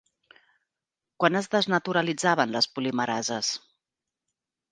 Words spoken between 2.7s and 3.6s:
polimerases?